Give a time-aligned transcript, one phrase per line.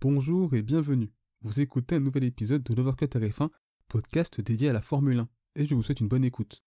[0.00, 1.10] Bonjour et bienvenue.
[1.42, 3.48] Vous écoutez un nouvel épisode de l'Overcut RF1,
[3.88, 6.62] podcast dédié à la Formule 1, et je vous souhaite une bonne écoute.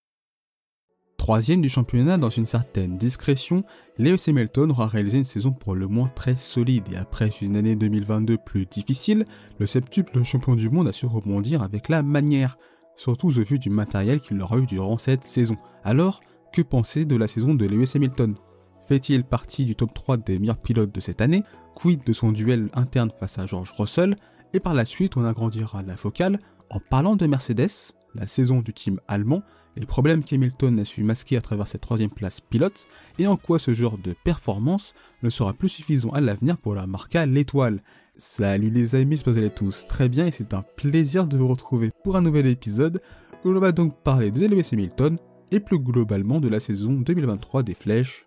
[1.16, 3.64] Troisième du championnat dans une certaine discrétion,
[3.96, 7.74] Lewis Hamilton aura réalisé une saison pour le moins très solide et après une année
[7.74, 9.24] 2022 plus difficile,
[9.58, 12.58] le septuple champion du monde a su rebondir avec la manière,
[12.96, 15.56] surtout au vu du matériel qu'il aura eu durant cette saison.
[15.84, 16.20] Alors,
[16.52, 18.34] que penser de la saison de Lewis Hamilton?
[18.86, 21.42] Fait-il partie du top 3 des meilleurs pilotes de cette année?
[21.74, 24.16] Quid de son duel interne face à George Russell?
[24.54, 28.72] Et par la suite, on agrandira la focale en parlant de Mercedes, la saison du
[28.72, 29.42] team allemand,
[29.76, 32.86] les problèmes qu'Hamilton a su masquer à travers cette troisième place pilote,
[33.18, 36.86] et en quoi ce genre de performance ne sera plus suffisant à l'avenir pour la
[36.86, 37.82] marque l'étoile.
[38.16, 41.90] Salut les amis, je vous tous très bien et c'est un plaisir de vous retrouver
[42.04, 43.00] pour un nouvel épisode
[43.44, 45.16] où l'on va donc parler de Lewis Hamilton
[45.50, 48.26] et plus globalement de la saison 2023 des flèches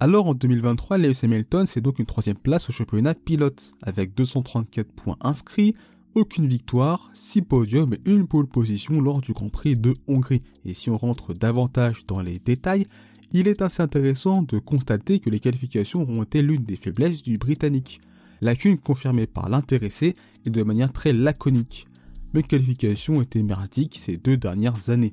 [0.00, 4.92] Alors en 2023, Lewis Hamilton c'est donc une troisième place au championnat pilote, avec 234
[4.92, 5.74] points inscrits,
[6.14, 10.42] aucune victoire, 6 podiums et une pole position lors du Grand Prix de Hongrie.
[10.64, 12.84] Et si on rentre davantage dans les détails,
[13.30, 17.38] il est assez intéressant de constater que les qualifications ont été l'une des faiblesses du
[17.38, 18.00] Britannique.
[18.40, 21.86] Lacune confirmée par l'intéressé et de manière très laconique.
[22.34, 25.12] Mes qualifications étaient merdiques ces deux dernières années.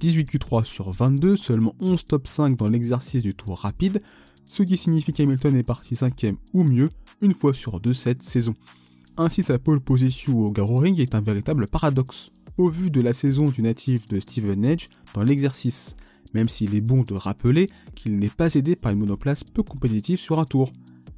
[0.00, 4.02] 18 Q3 sur 22, seulement 11 top 5 dans l'exercice du tour rapide,
[4.46, 8.54] ce qui signifie qu'Hamilton est parti 5ème ou mieux une fois sur deux cette saison.
[9.16, 13.48] Ainsi sa pole position au Ring est un véritable paradoxe, au vu de la saison
[13.48, 15.96] du natif de Steven Edge dans l'exercice,
[16.34, 20.18] même s'il est bon de rappeler qu'il n'est pas aidé par une monoplace peu compétitive
[20.18, 20.70] sur un tour,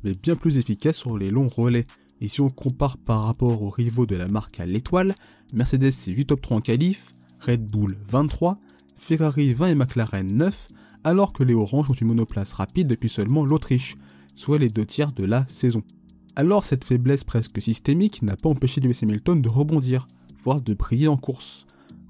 [0.05, 1.87] mais bien plus efficace sur les longs relais.
[2.21, 5.15] Et si on compare par rapport aux rivaux de la marque à l'étoile,
[5.53, 8.59] Mercedes c'est 8 top 3 en qualif, Red Bull 23,
[8.97, 10.69] Ferrari 20 et McLaren 9,
[11.05, 13.97] alors que les Oranges ont une monoplace rapide depuis seulement l'Autriche,
[14.35, 15.83] soit les deux tiers de la saison.
[16.35, 20.07] Alors cette faiblesse presque systémique n'a pas empêché Lewis Hamilton de rebondir,
[20.43, 21.67] voire de briller en course.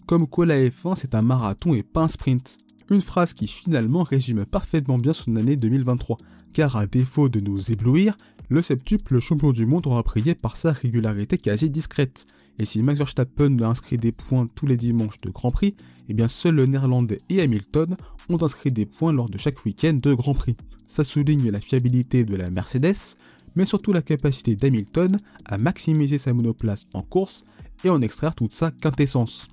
[0.06, 2.58] Comme quoi la F1 c'est un marathon et pas un sprint.
[2.90, 6.16] Une phrase qui finalement résume parfaitement bien son année 2023,
[6.52, 8.16] car à défaut de nous éblouir,
[8.48, 12.26] le septuple champion du monde aura brillé par sa régularité quasi discrète.
[12.58, 15.74] Et si Max Verstappen a inscrit des points tous les dimanches de Grand Prix,
[16.08, 17.96] eh bien seul le néerlandais et Hamilton
[18.28, 20.56] ont inscrit des points lors de chaque week-end de Grand Prix.
[20.86, 23.16] Ça souligne la fiabilité de la Mercedes,
[23.56, 27.44] mais surtout la capacité d'Hamilton à maximiser sa monoplace en course
[27.84, 29.48] et en extraire toute sa quintessence.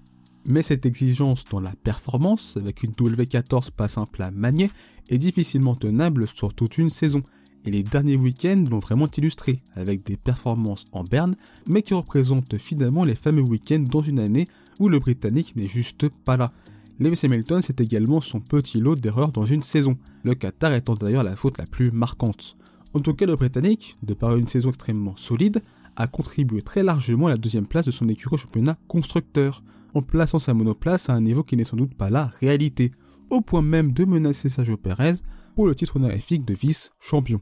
[0.45, 4.69] Mais cette exigence dans la performance, avec une W14 pas simple à manier,
[5.09, 7.23] est difficilement tenable sur toute une saison,
[7.65, 11.35] et les derniers week-ends l'ont vraiment illustré, avec des performances en berne,
[11.67, 14.47] mais qui représentent finalement les fameux week-ends dans une année
[14.79, 16.51] où le Britannique n'est juste pas là.
[16.99, 21.23] Lewis Hamilton, c'est également son petit lot d'erreurs dans une saison, le Qatar étant d'ailleurs
[21.23, 22.55] la faute la plus marquante.
[22.93, 25.61] En tout cas, le Britannique, de par une saison extrêmement solide,
[25.95, 29.63] a contribué très largement à la deuxième place de son écurie au championnat constructeur,
[29.95, 32.91] en plaçant sa monoplace à un niveau qui n'est sans doute pas la réalité,
[33.29, 35.15] au point même de menacer Sergio Perez
[35.55, 37.41] pour le titre honorifique de vice-champion.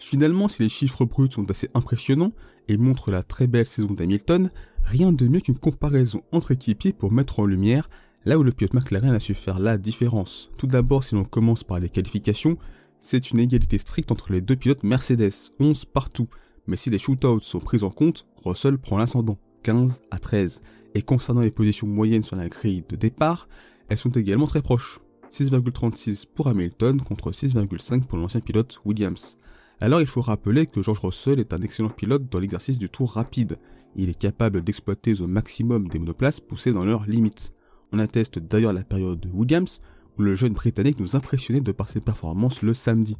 [0.00, 2.32] Finalement, si les chiffres bruts sont assez impressionnants
[2.68, 4.50] et montrent la très belle saison d'Hamilton,
[4.82, 7.88] rien de mieux qu'une comparaison entre équipiers pour mettre en lumière
[8.24, 10.50] là où le pilote McLaren a su faire la différence.
[10.56, 12.56] Tout d'abord, si l'on commence par les qualifications,
[12.98, 16.28] c'est une égalité stricte entre les deux pilotes Mercedes, 11 partout,
[16.66, 20.62] mais si les shootouts sont pris en compte, Russell prend l'ascendant, 15 à 13.
[20.94, 23.48] Et concernant les positions moyennes sur la grille de départ,
[23.90, 24.98] elles sont également très proches.
[25.30, 29.36] 6,36 pour Hamilton contre 6,5 pour l'ancien pilote Williams.
[29.82, 33.12] Alors il faut rappeler que George Russell est un excellent pilote dans l'exercice du tour
[33.12, 33.56] rapide.
[33.96, 37.54] Il est capable d'exploiter au maximum des monoplaces poussées dans leurs limites.
[37.92, 39.80] On atteste d'ailleurs la période de Williams,
[40.18, 43.16] où le jeune Britannique nous impressionnait de par ses performances le samedi,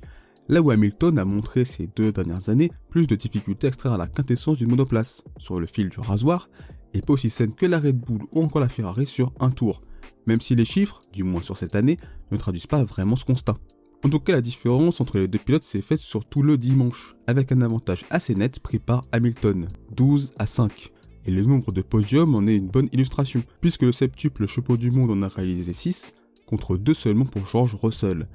[0.48, 4.06] là où Hamilton a montré ces deux dernières années plus de difficultés à extraire la
[4.06, 6.50] quintessence d'une monoplace, sur le fil du rasoir,
[6.92, 9.80] et pas aussi saine que la Red Bull ou encore la Ferrari sur un tour,
[10.26, 11.96] même si les chiffres, du moins sur cette année,
[12.30, 13.56] ne traduisent pas vraiment ce constat.
[14.02, 17.52] En tout cas, la différence entre les deux pilotes s'est faite surtout le dimanche, avec
[17.52, 20.90] un avantage assez net pris par Hamilton, 12 à 5.
[21.26, 24.90] Et le nombre de podiums en est une bonne illustration, puisque le septuple chapeau du
[24.90, 26.14] monde en a réalisé 6,
[26.46, 28.26] contre deux seulement pour George Russell.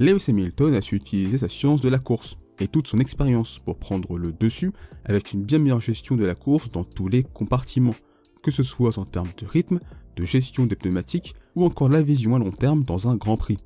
[0.00, 3.78] Lewis Hamilton a su utiliser sa science de la course et toute son expérience pour
[3.78, 4.72] prendre le dessus
[5.04, 7.94] avec une bien meilleure gestion de la course dans tous les compartiments,
[8.42, 9.78] que ce soit en termes de rythme,
[10.16, 13.58] de gestion des pneumatiques ou encore la vision à long terme dans un Grand Prix.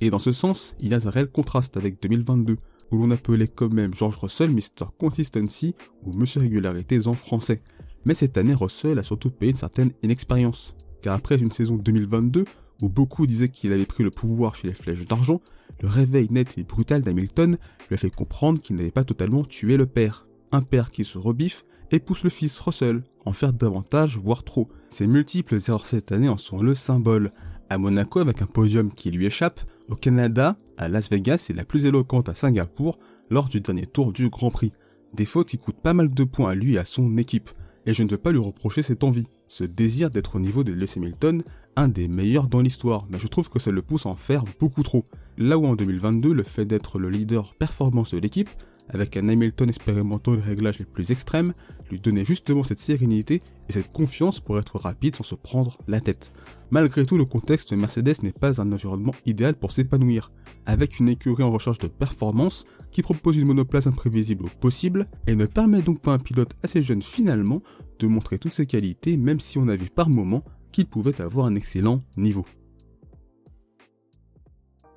[0.00, 2.56] Et dans ce sens, il a un réel contraste avec 2022,
[2.90, 4.86] où l'on appelait quand même George Russell Mr.
[4.98, 5.74] Consistency
[6.04, 7.62] ou Monsieur Régularités en français.
[8.04, 12.44] Mais cette année, Russell a surtout payé une certaine inexpérience, car après une saison 2022
[12.82, 15.40] où beaucoup disaient qu'il avait pris le pouvoir chez les flèches d'argent,
[15.82, 17.56] le réveil net et brutal d'Hamilton
[17.88, 20.26] lui a fait comprendre qu'il n'avait pas totalement tué le père.
[20.52, 24.68] Un père qui se rebiffe et pousse le fils Russell en faire davantage, voire trop.
[24.88, 27.30] Ses multiples erreurs cette année en sont le symbole.
[27.68, 31.64] À Monaco avec un podium qui lui échappe, au Canada, à Las Vegas et la
[31.64, 32.98] plus éloquente à Singapour
[33.30, 34.72] lors du dernier tour du Grand Prix.
[35.14, 37.50] Des fautes qui coûtent pas mal de points à lui et à son équipe.
[37.86, 40.72] Et je ne veux pas lui reprocher cette envie, ce désir d'être au niveau de
[40.72, 41.42] Lewis Hamilton,
[41.76, 44.44] un des meilleurs dans l'histoire, mais je trouve que ça le pousse à en faire
[44.60, 45.04] beaucoup trop.
[45.38, 48.50] Là où en 2022, le fait d'être le leader performance de l'équipe,
[48.92, 51.52] avec un Hamilton expérimentant les réglages les plus extrêmes,
[51.90, 56.00] lui donnait justement cette sérénité et cette confiance pour être rapide sans se prendre la
[56.00, 56.32] tête.
[56.70, 60.30] Malgré tout, le contexte Mercedes n'est pas un environnement idéal pour s'épanouir,
[60.66, 65.34] avec une écurie en recherche de performance qui propose une monoplace imprévisible au possible et
[65.34, 67.62] ne permet donc pas à un pilote assez jeune finalement
[67.98, 71.46] de montrer toutes ses qualités même si on a vu par moments qu'il pouvait avoir
[71.46, 72.44] un excellent niveau.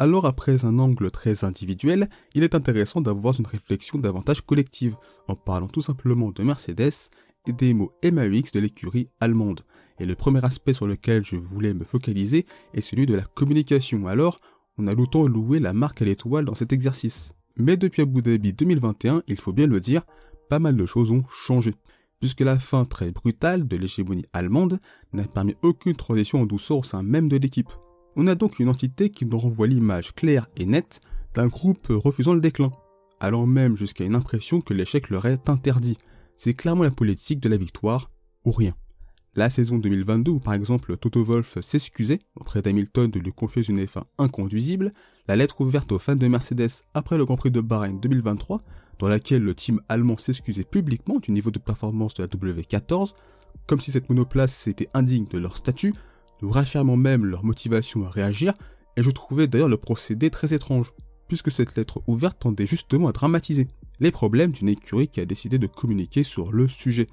[0.03, 4.97] Alors après un angle très individuel, il est intéressant d'avoir une réflexion davantage collective,
[5.29, 6.91] en parlant tout simplement de Mercedes
[7.47, 9.61] et des mots MAX de l'écurie allemande.
[9.99, 14.05] Et le premier aspect sur lequel je voulais me focaliser est celui de la communication.
[14.07, 14.35] Alors,
[14.77, 17.31] on a longtemps loué la marque à l'étoile dans cet exercice.
[17.55, 20.01] Mais depuis Abu Dhabi 2021, il faut bien le dire,
[20.49, 21.73] pas mal de choses ont changé.
[22.19, 24.79] Puisque la fin très brutale de l'hégémonie allemande
[25.13, 27.71] n'a permis aucune transition en douceur au sein même de l'équipe.
[28.15, 30.99] On a donc une entité qui nous renvoie l'image claire et nette
[31.33, 32.71] d'un groupe refusant le déclin,
[33.19, 35.97] allant même jusqu'à une impression que l'échec leur est interdit.
[36.37, 38.07] C'est clairement la politique de la victoire
[38.45, 38.73] ou rien.
[39.35, 43.83] La saison 2022 où par exemple Toto Wolff s'excusait auprès d'Hamilton de lui confier une
[43.83, 44.91] F1 inconduisible,
[45.27, 48.59] la lettre ouverte aux fans de Mercedes après le Grand Prix de Bahreïn 2023,
[48.99, 53.13] dans laquelle le team allemand s'excusait publiquement du niveau de performance de la W14,
[53.65, 55.95] comme si cette monoplace était indigne de leur statut,
[56.43, 58.53] nous raffirmant même leur motivation à réagir,
[58.97, 60.91] et je trouvais d'ailleurs le procédé très étrange,
[61.29, 63.67] puisque cette lettre ouverte tendait justement à dramatiser
[64.01, 67.07] les problèmes d'une écurie qui a décidé de communiquer sur le sujet.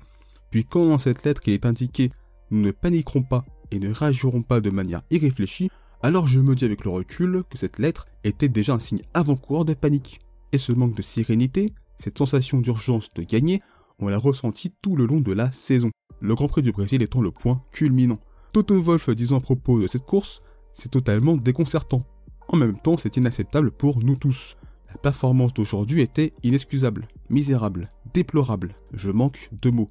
[0.50, 2.10] Puis quand dans cette lettre il est indiqué
[2.50, 5.70] nous ne paniquerons pas et ne réagirons pas de manière irréfléchie,
[6.02, 9.64] alors je me dis avec le recul que cette lettre était déjà un signe avant-coureur
[9.64, 10.18] de panique.
[10.50, 13.62] Et ce manque de sérénité, cette sensation d'urgence de gagner,
[14.00, 15.90] on l'a ressenti tout le long de la saison.
[16.20, 18.18] Le Grand Prix du Brésil étant le point culminant.
[18.52, 20.42] Toto Wolff disant à propos de cette course,
[20.72, 22.02] c'est totalement déconcertant.
[22.48, 24.56] En même temps, c'est inacceptable pour nous tous.
[24.88, 28.74] La performance d'aujourd'hui était inexcusable, misérable, déplorable.
[28.92, 29.86] Je manque de mots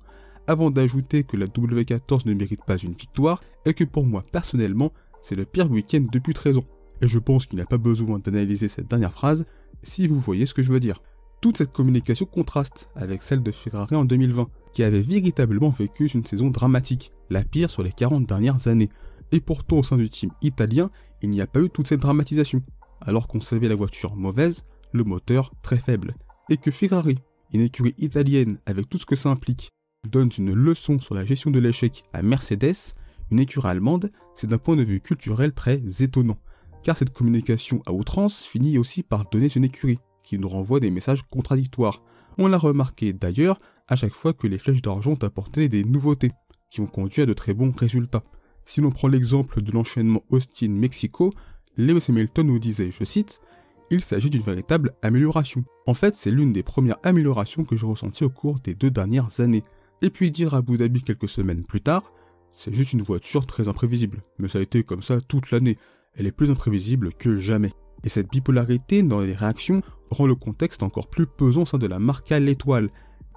[0.46, 4.92] avant d'ajouter que la W14 ne mérite pas une victoire et que pour moi personnellement,
[5.22, 6.66] c'est le pire week-end depuis 13 ans.
[7.02, 9.46] Et je pense qu'il n'y a pas besoin d'analyser cette dernière phrase
[9.84, 11.02] si vous voyez ce que je veux dire.
[11.40, 16.26] Toute cette communication contraste avec celle de Ferrari en 2020, qui avait véritablement vécu une
[16.26, 18.90] saison dramatique, la pire sur les 40 dernières années.
[19.32, 20.90] Et pourtant au sein du team italien,
[21.22, 22.62] il n'y a pas eu toute cette dramatisation,
[23.02, 26.14] alors qu'on savait la voiture mauvaise, le moteur très faible.
[26.50, 27.18] Et que Ferrari,
[27.54, 29.70] une écurie italienne avec tout ce que ça implique,
[30.10, 32.96] donne une leçon sur la gestion de l'échec à Mercedes,
[33.32, 36.38] une écurie allemande, c'est d'un point de vue culturel très étonnant.
[36.84, 40.92] Car cette communication à outrance finit aussi par donner une écurie, qui nous renvoie des
[40.92, 42.02] messages contradictoires.
[42.38, 43.58] On l'a remarqué d'ailleurs
[43.90, 46.32] à chaque fois que les flèches d'argent ont apporté des nouveautés,
[46.70, 48.24] qui ont conduit à de très bons résultats.
[48.64, 51.34] Si l'on prend l'exemple de l'enchaînement Austin-Mexico,
[51.76, 53.42] Lewis Hamilton nous disait, je cite,
[53.90, 55.64] il s'agit d'une véritable amélioration.
[55.88, 59.40] En fait, c'est l'une des premières améliorations que j'ai ressenties au cours des deux dernières
[59.40, 59.64] années.
[60.04, 62.14] Et puis dire à Abu Dhabi quelques semaines plus tard,
[62.52, 65.78] c'est juste une voiture très imprévisible, mais ça a été comme ça toute l'année,
[66.16, 67.72] elle est plus imprévisible que jamais.
[68.04, 71.88] Et cette bipolarité dans les réactions rend le contexte encore plus pesant au sein de
[71.88, 72.90] la marque à l'étoile.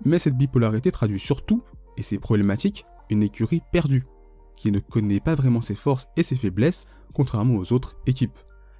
[0.04, 1.62] Mais cette bipolarité traduit surtout,
[1.96, 4.04] et c'est problématique, une écurie perdue,
[4.56, 8.38] qui ne connaît pas vraiment ses forces et ses faiblesses, contrairement aux autres équipes.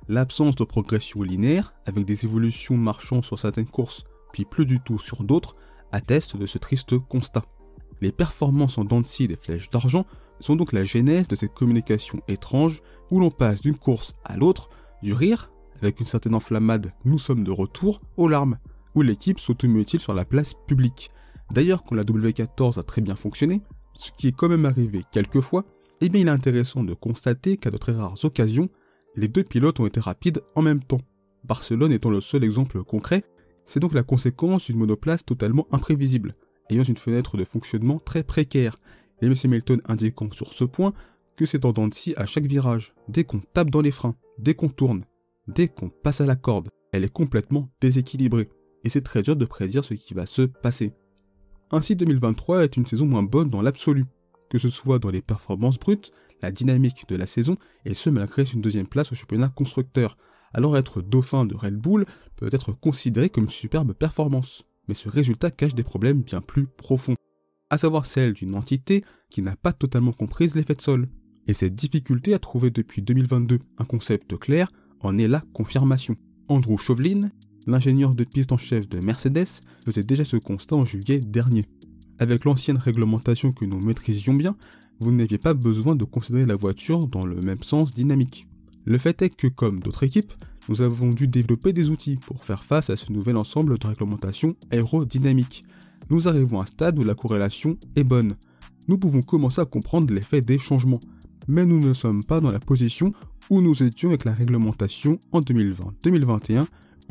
[0.08, 4.98] L'absence de progression linéaire, avec des évolutions marchant sur certaines courses, puis plus du tout
[4.98, 5.56] sur d'autres,
[5.92, 7.44] atteste de ce triste constat.
[8.00, 10.06] Les performances en dents des flèches d'argent
[10.40, 14.70] sont donc la genèse de cette communication étrange où l'on passe d'une course à l'autre,
[15.02, 18.58] du rire, avec une certaine enflammade nous sommes de retour, aux larmes,
[18.94, 21.10] où l'équipe s'automutile sur la place publique.
[21.52, 23.62] D'ailleurs, quand la W14 a très bien fonctionné,
[23.94, 25.64] ce qui est quand même arrivé quelques fois,
[26.00, 28.68] eh bien il est intéressant de constater qu'à de très rares occasions,
[29.14, 31.00] les deux pilotes ont été rapides en même temps.
[31.44, 33.22] Barcelone étant le seul exemple concret,
[33.66, 36.34] c'est donc la conséquence d'une monoplace totalement imprévisible,
[36.70, 38.76] ayant une fenêtre de fonctionnement très précaire,
[39.20, 39.34] et M.
[39.44, 40.92] Hamilton indiquant sur ce point
[41.36, 44.68] que c'est en dents à chaque virage, dès qu'on tape dans les freins, dès qu'on
[44.68, 45.04] tourne,
[45.48, 48.48] dès qu'on passe à la corde, elle est complètement déséquilibrée,
[48.84, 50.92] et c'est très dur de prédire ce qui va se passer.
[51.70, 54.04] Ainsi 2023 est une saison moins bonne dans l'absolu,
[54.50, 56.12] que ce soit dans les performances brutes,
[56.42, 60.16] la dynamique de la saison, et ce malgré une deuxième place au championnat constructeur.
[60.52, 62.04] Alors être dauphin de Red Bull
[62.36, 66.66] peut être considéré comme une superbe performance, mais ce résultat cache des problèmes bien plus
[66.66, 67.16] profonds,
[67.70, 71.08] à savoir celle d'une entité qui n'a pas totalement comprise l'effet de sol.
[71.46, 74.70] Et cette difficulté à trouver depuis 2022 un concept clair
[75.00, 76.16] en est la confirmation.
[76.48, 77.22] Andrew Chauvelin,
[77.66, 81.66] l'ingénieur de piste en chef de Mercedes, faisait déjà ce constat en juillet dernier.
[82.18, 84.56] Avec l'ancienne réglementation que nous maîtrisions bien,
[85.00, 88.46] vous n'aviez pas besoin de considérer la voiture dans le même sens dynamique.
[88.84, 90.32] Le fait est que, comme d'autres équipes,
[90.68, 94.54] nous avons dû développer des outils pour faire face à ce nouvel ensemble de réglementation
[94.70, 95.64] aérodynamique.
[96.10, 98.36] Nous arrivons à un stade où la corrélation est bonne.
[98.88, 101.00] Nous pouvons commencer à comprendre l'effet des changements,
[101.48, 103.12] mais nous ne sommes pas dans la position
[103.50, 106.66] où nous étions avec la réglementation en 2020-2021,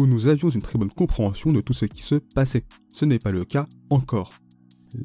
[0.07, 2.63] nous avions une très bonne compréhension de tout ce qui se passait.
[2.91, 4.33] Ce n'est pas le cas encore.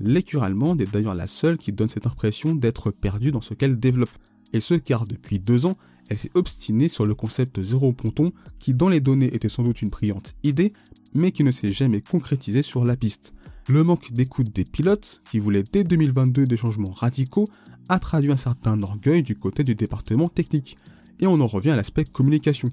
[0.00, 3.78] L'écurie allemande est d'ailleurs la seule qui donne cette impression d'être perdue dans ce qu'elle
[3.78, 4.10] développe.
[4.52, 5.76] Et ce car depuis deux ans,
[6.08, 9.82] elle s'est obstinée sur le concept zéro ponton qui dans les données était sans doute
[9.82, 10.72] une brillante idée,
[11.14, 13.34] mais qui ne s'est jamais concrétisé sur la piste.
[13.68, 17.48] Le manque d'écoute des pilotes, qui voulaient dès 2022 des changements radicaux,
[17.88, 20.76] a traduit un certain orgueil du côté du département technique.
[21.18, 22.68] Et on en revient à l'aspect communication,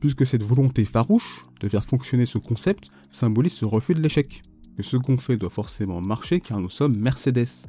[0.00, 4.42] puisque cette volonté farouche de faire fonctionner ce concept symbolise ce refus de l'échec.
[4.76, 7.66] Que ce qu'on fait doit forcément marcher car nous sommes Mercedes.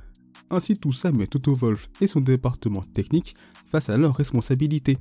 [0.49, 4.97] Ainsi tout ça met Toto Wolf et son département technique face à leurs responsabilités,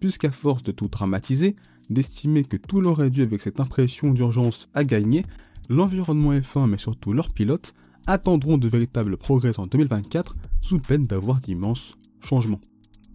[0.00, 1.56] puisqu'à force de tout dramatiser,
[1.90, 5.24] d'estimer que tout leur est dû avec cette impression d'urgence à gagner,
[5.68, 7.74] l'environnement F1 mais surtout leurs pilotes
[8.06, 12.60] attendront de véritables progrès en 2024 sous peine d'avoir d'immenses changements.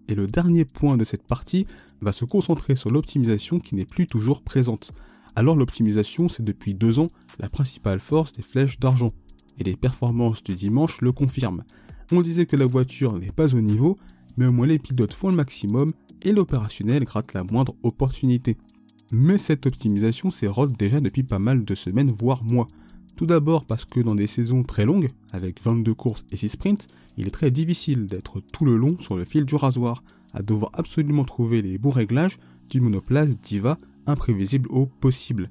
[0.10, 1.68] Et le dernier point de cette partie
[2.02, 4.92] va se concentrer sur l'optimisation qui n'est plus toujours présente.
[5.36, 9.14] Alors l'optimisation, c'est depuis deux ans la principale force des flèches d'argent,
[9.60, 11.64] et les performances du dimanche le confirment.
[12.12, 13.96] On disait que la voiture n'est pas au niveau,
[14.36, 18.58] mais au moins les pilotes font le maximum et l'opérationnel gratte la moindre opportunité.
[19.12, 22.68] Mais cette optimisation s'érode déjà depuis pas mal de semaines, voire mois.
[23.20, 26.88] Tout d'abord parce que dans des saisons très longues, avec 22 courses et 6 sprints,
[27.18, 30.72] il est très difficile d'être tout le long sur le fil du rasoir, à devoir
[30.74, 35.50] absolument trouver les bons réglages d'une monoplace diva imprévisible au possible.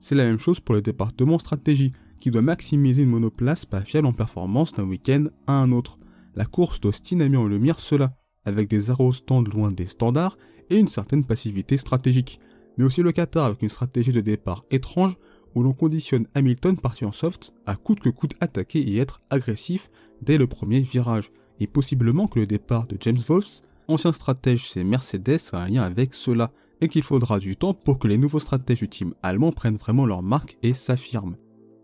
[0.00, 4.06] C'est la même chose pour le département stratégie, qui doit maximiser une monoplace pas fiable
[4.06, 5.98] en performance d'un week-end à un autre.
[6.34, 10.38] La course d'Austin a mis en lumière cela, avec des aérostands loin des standards
[10.70, 12.40] et une certaine passivité stratégique,
[12.78, 15.18] mais aussi le Qatar avec une stratégie de départ étrange
[15.54, 19.90] où l'on conditionne Hamilton parti en soft à coûte que coûte attaquer et être agressif
[20.22, 21.30] dès le premier virage,
[21.60, 25.82] et possiblement que le départ de James Wolfs, ancien stratège chez Mercedes, a un lien
[25.82, 29.52] avec cela, et qu'il faudra du temps pour que les nouveaux stratèges du team allemand
[29.52, 31.36] prennent vraiment leur marque et s'affirment.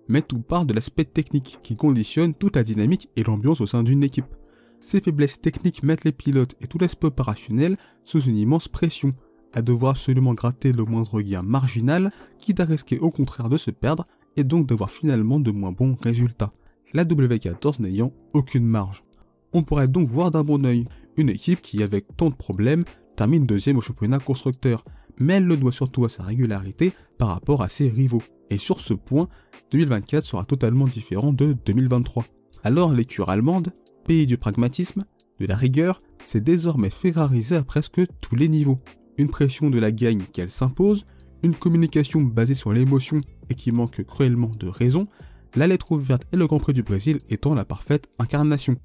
[0.08, 3.82] Mais tout part de l'aspect technique qui conditionne toute la dynamique et l'ambiance au sein
[3.82, 4.34] d'une équipe.
[4.80, 9.14] Ces faiblesses techniques mettent les pilotes et tout l'aspect opérationnel sous une immense pression,
[9.54, 13.70] à devoir absolument gratter le moindre gain marginal, quitte à risquer au contraire de se
[13.70, 16.52] perdre et donc d'avoir finalement de moins bons résultats.
[16.92, 19.04] La W14 n'ayant aucune marge.
[19.52, 22.84] On pourrait donc voir d'un bon oeil une équipe qui, avec tant de problèmes,
[23.16, 24.84] termine deuxième au championnat constructeur,
[25.18, 28.22] mais elle le doit surtout à sa régularité par rapport à ses rivaux.
[28.48, 29.28] Et sur ce point,
[29.72, 32.24] 2024 sera totalement différent de 2023.
[32.62, 33.72] Alors l'écurie allemande,
[34.04, 35.04] pays du pragmatisme,
[35.38, 38.80] de la rigueur, s'est désormais ferrarisée à presque tous les niveaux
[39.20, 41.04] une pression de la gagne qu'elle s'impose,
[41.42, 45.06] une communication basée sur l'émotion et qui manque cruellement de raison,
[45.54, 48.76] la lettre ouverte et le Grand Prix du Brésil étant la parfaite incarnation.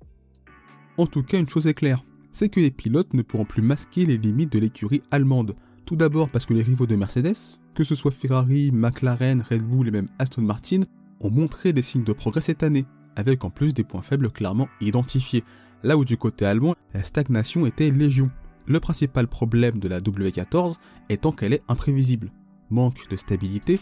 [0.98, 4.06] En tout cas, une chose est claire, c'est que les pilotes ne pourront plus masquer
[4.06, 5.56] les limites de l'écurie allemande.
[5.86, 9.88] Tout d'abord parce que les rivaux de Mercedes, que ce soit Ferrari, McLaren, Red Bull
[9.88, 10.82] et même Aston Martin,
[11.20, 14.68] ont montré des signes de progrès cette année, avec en plus des points faibles clairement
[14.82, 15.44] identifiés,
[15.84, 18.30] là où du côté allemand, la stagnation était légion.
[18.68, 20.76] Le principal problème de la W14
[21.10, 22.32] étant qu'elle est imprévisible,
[22.70, 23.80] manque de stabilité,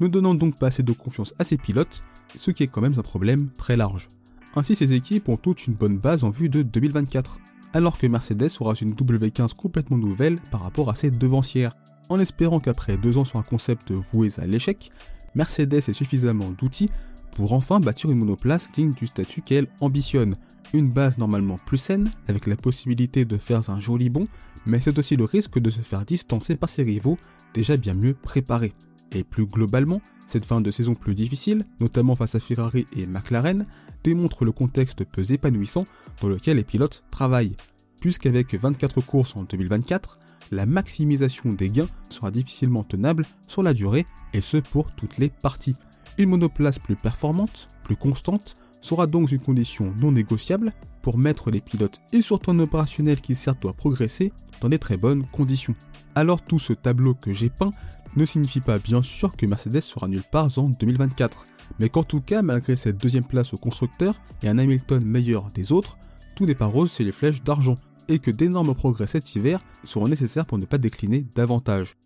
[0.00, 2.02] ne donnant donc pas assez de confiance à ses pilotes,
[2.34, 4.08] ce qui est quand même un problème très large.
[4.54, 7.38] Ainsi ces équipes ont toutes une bonne base en vue de 2024,
[7.72, 11.74] alors que Mercedes aura une W15 complètement nouvelle par rapport à ses devancières,
[12.08, 14.90] en espérant qu'après deux ans sur un concept voué à l'échec,
[15.34, 16.90] Mercedes ait suffisamment d'outils
[17.32, 20.36] pour enfin bâtir une monoplace digne du statut qu'elle ambitionne,
[20.72, 24.26] une base normalement plus saine, avec la possibilité de faire un joli bond,
[24.66, 27.18] mais c'est aussi le risque de se faire distancer par ses rivaux,
[27.54, 28.74] déjà bien mieux préparés.
[29.12, 33.64] Et plus globalement, cette fin de saison plus difficile, notamment face à Ferrari et McLaren,
[34.02, 35.86] démontre le contexte peu épanouissant
[36.20, 37.56] dans lequel les pilotes travaillent,
[38.00, 40.18] puisqu'avec 24 courses en 2024,
[40.50, 45.30] la maximisation des gains sera difficilement tenable sur la durée, et ce pour toutes les
[45.30, 45.76] parties.
[46.18, 51.60] Une monoplace plus performante, plus constante, sera donc une condition non négociable pour mettre les
[51.60, 55.74] pilotes et surtout un opérationnel qui certes doit progresser dans des très bonnes conditions.
[56.14, 57.72] Alors tout ce tableau que j'ai peint
[58.16, 61.46] ne signifie pas bien sûr que Mercedes sera nulle part en 2024,
[61.78, 65.72] mais qu'en tout cas malgré cette deuxième place au constructeur et un Hamilton meilleur des
[65.72, 65.98] autres,
[66.34, 67.76] tout n'est pas rose c'est les flèches d'argent,
[68.08, 71.96] et que d'énormes progrès cet hiver seront nécessaires pour ne pas décliner davantage.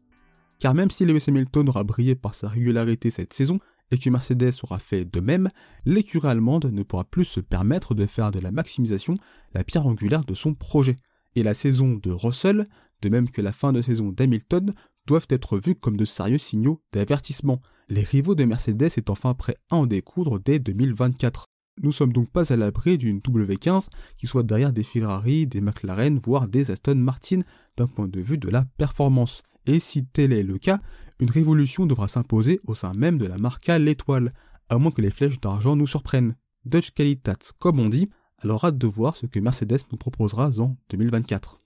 [0.58, 3.58] Car même si Lewis Hamilton aura brillé par sa régularité cette saison,
[3.90, 5.48] et que Mercedes aura fait de même,
[5.84, 9.16] l'écurie allemande ne pourra plus se permettre de faire de la maximisation
[9.54, 10.96] la pierre angulaire de son projet.
[11.36, 12.66] Et la saison de Russell,
[13.02, 14.72] de même que la fin de saison d'Hamilton,
[15.06, 19.56] doivent être vues comme de sérieux signaux d'avertissement, les rivaux de Mercedes étant enfin prêts
[19.70, 21.46] à en découdre dès 2024.
[21.82, 26.18] Nous sommes donc pas à l'abri d'une W15 qui soit derrière des Ferrari, des McLaren,
[26.18, 27.40] voire des Aston Martin
[27.76, 29.42] d'un point de vue de la performance.
[29.66, 30.80] Et si tel est le cas,
[31.20, 34.32] une révolution devra s'imposer au sein même de la marque l'étoile,
[34.68, 36.34] à moins que les flèches d'argent nous surprennent.
[36.64, 40.76] Dutch Qualitat, comme on dit, alors hâte de voir ce que Mercedes nous proposera en
[40.90, 41.58] 2024.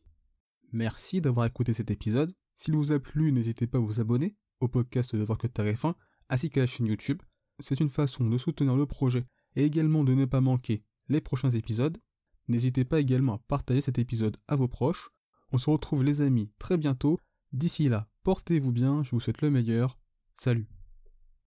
[0.73, 2.33] Merci d'avoir écouté cet épisode.
[2.57, 5.95] S'il vous a plu, n'hésitez pas à vous abonner au podcast de Voir que F1
[6.29, 7.23] ainsi qu'à la chaîne YouTube.
[7.61, 9.25] C'est une façon de soutenir le projet
[9.57, 11.99] et également de ne pas manquer les prochains épisodes.
[12.49, 15.11] N'hésitez pas également à partager cet épisode à vos proches.
[15.53, 17.19] On se retrouve les amis très bientôt.
[17.55, 19.97] D'ici là, portez-vous bien, je vous souhaite le meilleur.
[20.35, 20.67] Salut